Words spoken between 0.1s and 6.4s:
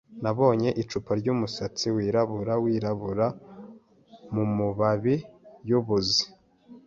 Nabonye icupa ryumusatsi wirabura wirabura mumababi yubuvuzi.